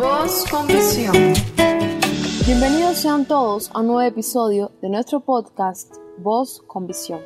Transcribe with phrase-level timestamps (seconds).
[0.00, 1.12] Voz con visión.
[2.46, 7.20] Bienvenidos sean todos a un nuevo episodio de nuestro podcast Voz con visión.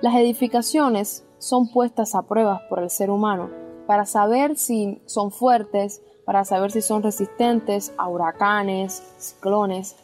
[0.00, 3.50] Las edificaciones son puestas a pruebas por el ser humano
[3.86, 9.96] para saber si son fuertes, para saber si son resistentes a huracanes, ciclones.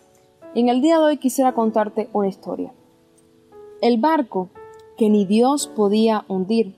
[0.54, 2.74] Y en el día de hoy quisiera contarte una historia.
[3.80, 4.50] El barco
[4.98, 6.76] que ni Dios podía hundir.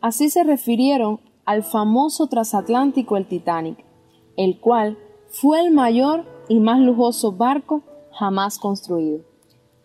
[0.00, 3.89] Así se refirieron al famoso transatlántico el Titanic,
[4.36, 9.20] el cual fue el mayor y más lujoso barco jamás construido,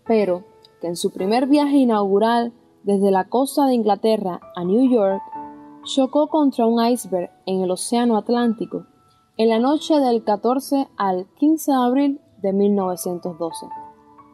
[0.06, 0.44] pero
[0.82, 2.54] que en su primer viaje inaugural
[2.84, 5.22] desde la costa de Inglaterra a New York
[5.84, 8.86] chocó contra un iceberg en el Océano Atlántico
[9.38, 13.68] en la noche del 14 al 15 de abril de 1912.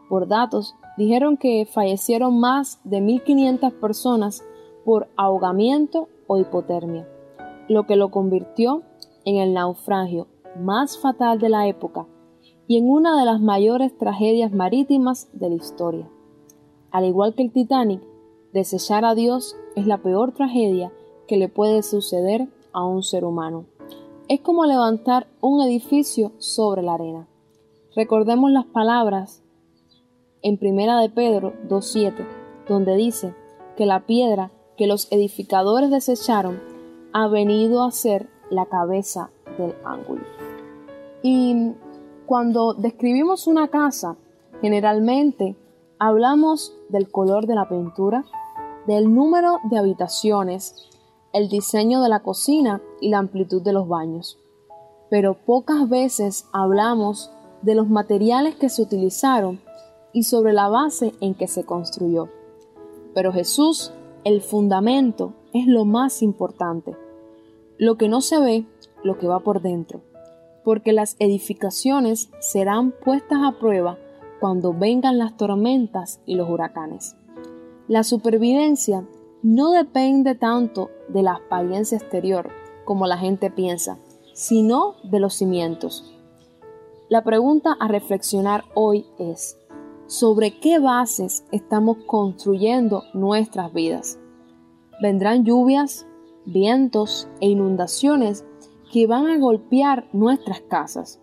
[0.10, 4.44] Por datos, dijeron que fallecieron más de 1.500 personas
[4.86, 7.08] por ahogamiento o hipotermia,
[7.68, 8.84] lo que lo convirtió
[9.26, 10.28] en el naufragio
[10.60, 12.08] más fatal de la época
[12.68, 16.10] y en una de las mayores tragedias marítimas de la historia.
[16.92, 18.02] Al igual que el Titanic,
[18.54, 20.92] desechar a Dios es la peor tragedia
[21.28, 23.66] que le puede suceder a un ser humano.
[24.28, 27.28] Es como levantar un edificio sobre la arena.
[27.96, 29.44] Recordemos las palabras
[30.42, 32.26] en Primera de Pedro 2.7,
[32.68, 33.36] donde dice
[33.76, 36.60] que la piedra que los edificadores desecharon
[37.14, 40.22] ha venido a ser la cabeza del ángulo.
[41.24, 41.72] Y
[42.28, 44.16] cuando describimos una casa,
[44.62, 45.56] generalmente
[45.98, 48.24] hablamos del color de la pintura,
[48.88, 50.88] del número de habitaciones,
[51.34, 54.38] el diseño de la cocina y la amplitud de los baños.
[55.10, 59.60] Pero pocas veces hablamos de los materiales que se utilizaron
[60.14, 62.30] y sobre la base en que se construyó.
[63.14, 63.94] Pero Jesús,
[64.24, 66.96] el fundamento, es lo más importante.
[67.82, 68.68] Lo que no se ve,
[69.04, 70.02] lo que va por dentro.
[70.64, 73.98] Porque las edificaciones serán puestas a prueba
[74.40, 77.16] cuando vengan las tormentas y los huracanes.
[77.88, 79.04] La supervivencia
[79.42, 82.52] no depende tanto de la apariencia exterior
[82.86, 83.98] como la gente piensa,
[84.36, 86.16] sino de los cimientos.
[87.10, 89.58] La pregunta a reflexionar hoy es,
[90.06, 94.20] ¿sobre qué bases estamos construyendo nuestras vidas?
[95.02, 96.06] Vendrán lluvias,
[96.46, 98.46] vientos e inundaciones
[98.92, 101.20] que van a golpear nuestras casas.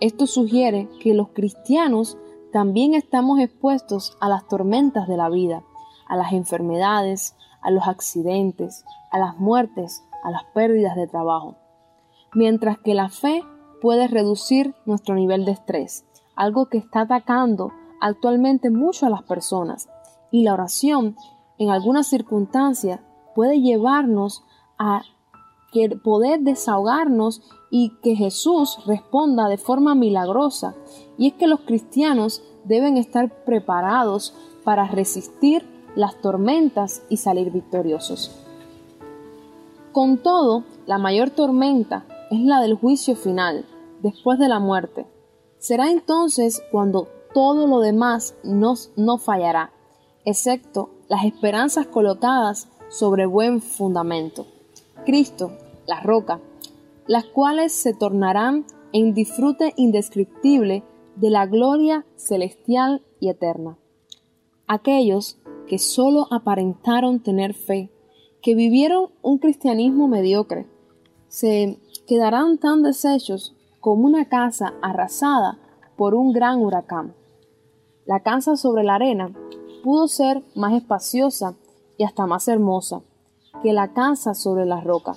[0.00, 2.18] Esto sugiere que los cristianos
[2.52, 5.62] también estamos expuestos a las tormentas de la vida,
[6.06, 11.56] a las enfermedades, a los accidentes, a las muertes, a las pérdidas de trabajo.
[12.34, 13.42] Mientras que la fe
[13.80, 16.04] puede reducir nuestro nivel de estrés,
[16.36, 19.88] algo que está atacando actualmente mucho a las personas.
[20.30, 21.16] Y la oración,
[21.58, 23.00] en algunas circunstancias,
[23.34, 24.44] puede llevarnos
[24.78, 25.02] a
[26.02, 30.74] poder desahogarnos y que Jesús responda de forma milagrosa.
[31.18, 34.34] Y es que los cristianos deben estar preparados
[34.64, 38.30] para resistir las tormentas y salir victoriosos.
[39.92, 43.64] Con todo, la mayor tormenta es la del juicio final,
[44.02, 45.06] después de la muerte.
[45.58, 49.72] Será entonces cuando todo lo demás nos, no fallará,
[50.24, 54.46] excepto las esperanzas colocadas sobre buen fundamento.
[55.08, 55.52] Cristo,
[55.86, 56.38] la roca,
[57.06, 60.84] las cuales se tornarán en disfrute indescriptible
[61.16, 63.78] de la gloria celestial y eterna.
[64.66, 67.90] Aquellos que solo aparentaron tener fe,
[68.42, 70.66] que vivieron un cristianismo mediocre,
[71.28, 75.58] se quedarán tan deshechos como una casa arrasada
[75.96, 77.14] por un gran huracán.
[78.04, 79.32] La casa sobre la arena
[79.82, 81.56] pudo ser más espaciosa
[81.96, 83.00] y hasta más hermosa
[83.62, 85.14] que la casa sobre la roca,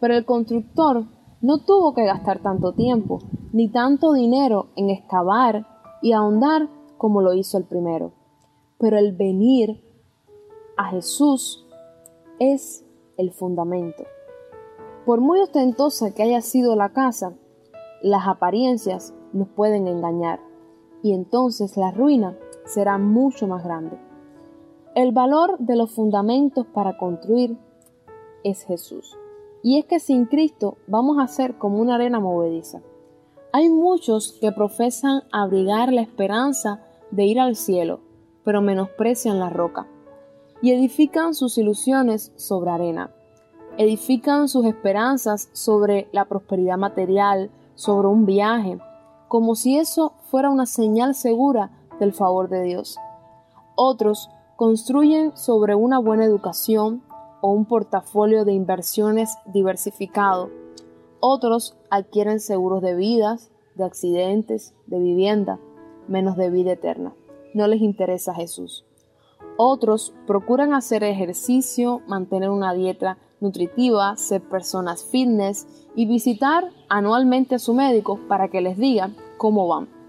[0.00, 1.04] pero el constructor
[1.40, 3.18] no tuvo que gastar tanto tiempo
[3.52, 5.66] ni tanto dinero en excavar
[6.00, 6.68] y ahondar
[6.98, 8.12] como lo hizo el primero.
[8.78, 9.82] Pero el venir
[10.76, 11.66] a Jesús
[12.38, 12.84] es
[13.16, 14.04] el fundamento.
[15.04, 17.34] Por muy ostentosa que haya sido la casa,
[18.02, 20.40] las apariencias nos pueden engañar
[21.02, 23.98] y entonces la ruina será mucho más grande.
[24.94, 27.56] El valor de los fundamentos para construir
[28.44, 29.16] es Jesús.
[29.62, 32.82] Y es que sin Cristo vamos a ser como una arena movediza.
[33.52, 38.00] Hay muchos que profesan abrigar la esperanza de ir al cielo,
[38.44, 39.86] pero menosprecian la roca,
[40.62, 43.10] y edifican sus ilusiones sobre arena
[43.78, 48.78] edifican sus esperanzas sobre la prosperidad material, sobre un viaje,
[49.28, 52.98] como si eso fuera una señal segura del favor de Dios.
[53.74, 54.30] Otros
[54.62, 57.02] construyen sobre una buena educación
[57.40, 60.50] o un portafolio de inversiones diversificado,
[61.18, 65.58] Otros adquieren seguros de vidas, de accidentes, de vivienda,
[66.06, 67.12] menos de vida eterna.
[67.54, 68.84] No les interesa Jesús.
[69.56, 75.66] Otros procuran hacer ejercicio, mantener una dieta nutritiva, ser personas fitness
[75.96, 80.01] y visitar anualmente a su médico para que les diga cómo van.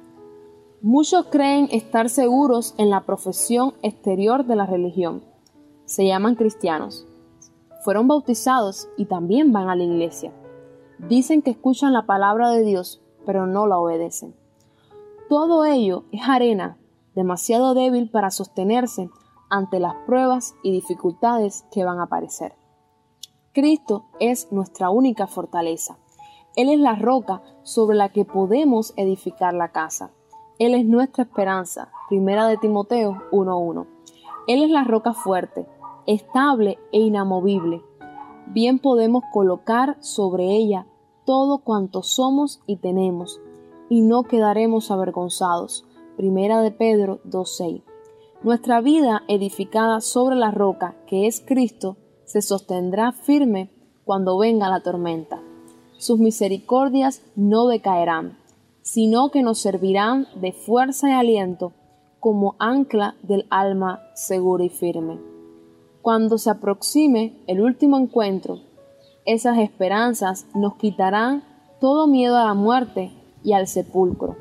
[0.86, 5.24] Muchos creen estar seguros en la profesión exterior de la religión.
[5.86, 7.08] Se llaman cristianos.
[7.86, 10.34] Fueron bautizados y también van a la iglesia.
[11.00, 14.36] Dicen que escuchan la palabra de Dios, pero no la obedecen.
[15.30, 16.78] Todo ello es arena
[17.16, 19.10] demasiado débil para sostenerse
[19.50, 22.56] ante las pruebas y dificultades que van a aparecer.
[23.54, 25.98] Cristo es nuestra única fortaleza.
[26.58, 30.12] Él es la roca sobre la que podemos edificar la casa.
[30.66, 31.92] Él es nuestra esperanza.
[32.08, 33.86] Primera de Timoteo 1.1.
[34.48, 35.68] Él es la roca fuerte,
[36.08, 37.82] estable e inamovible.
[38.48, 40.88] Bien podemos colocar sobre ella
[41.26, 43.42] todo cuanto somos y tenemos,
[43.90, 45.86] y no quedaremos avergonzados.
[46.16, 47.84] Primera de Pedro 2.6.
[48.42, 53.70] Nuestra vida edificada sobre la roca, que es Cristo, se sostendrá firme
[54.06, 55.42] cuando venga la tormenta.
[55.98, 58.38] Sus misericordias no decaerán,
[58.84, 61.74] sino que nos servirán de fuerza y aliento
[62.20, 65.20] como ancla del alma segura y firme.
[66.04, 68.60] Cuando se aproxime el último encuentro,
[69.26, 71.44] esas esperanzas nos quitarán
[71.82, 73.12] todo miedo a la muerte
[73.44, 74.38] y al sepulcro.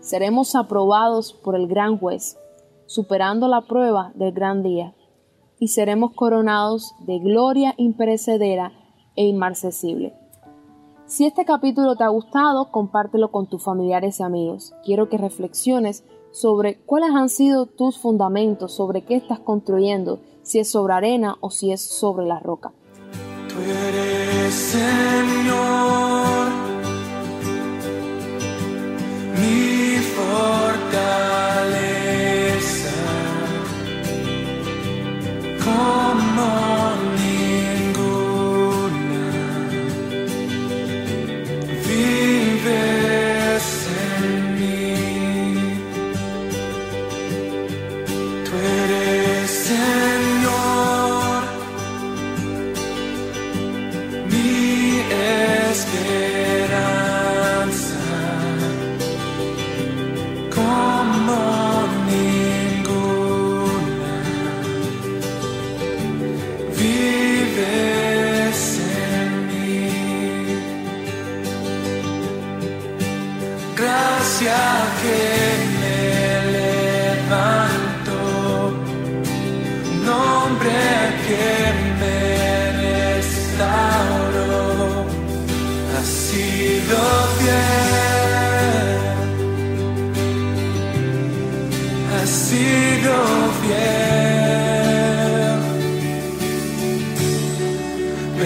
[0.00, 2.38] Seremos aprobados por el gran juez
[2.88, 4.94] superando la prueba del gran día,
[5.60, 8.72] y seremos coronados de gloria imperecedera
[9.14, 10.14] e inmarcesible.
[11.08, 14.74] Si este capítulo te ha gustado, compártelo con tus familiares y amigos.
[14.84, 20.70] Quiero que reflexiones sobre cuáles han sido tus fundamentos, sobre qué estás construyendo, si es
[20.70, 22.72] sobre arena o si es sobre la roca.
[24.50, 24.88] Señor,
[29.40, 29.96] mi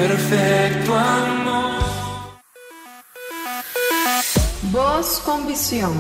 [0.03, 1.83] perfecto amor.
[4.71, 5.93] Voz con visión.